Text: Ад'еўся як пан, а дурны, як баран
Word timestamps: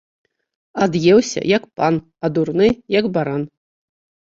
Ад'еўся 0.85 1.45
як 1.57 1.63
пан, 1.77 2.03
а 2.23 2.35
дурны, 2.35 2.67
як 3.01 3.05
баран 3.17 3.41